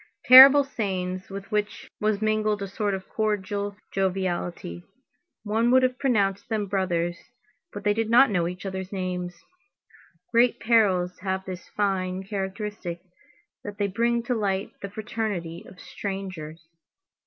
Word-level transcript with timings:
Terrible 0.25 0.63
sayings 0.63 1.29
with 1.29 1.51
which 1.51 1.87
was 1.99 2.23
mingled 2.23 2.63
a 2.63 2.67
sort 2.67 2.95
of 2.95 3.07
cordial 3.07 3.77
joviality. 3.91 4.83
One 5.43 5.69
would 5.69 5.83
have 5.83 5.99
pronounced 5.99 6.49
them 6.49 6.65
brothers, 6.65 7.17
but 7.71 7.83
they 7.83 7.93
did 7.93 8.09
not 8.09 8.31
know 8.31 8.47
each 8.47 8.65
other's 8.65 8.91
names. 8.91 9.39
Great 10.31 10.59
perils 10.59 11.19
have 11.19 11.45
this 11.45 11.69
fine 11.77 12.23
characteristic, 12.23 12.99
that 13.63 13.77
they 13.77 13.85
bring 13.85 14.23
to 14.23 14.33
light 14.33 14.71
the 14.81 14.89
fraternity 14.89 15.63
of 15.67 15.79
strangers. 15.79 16.65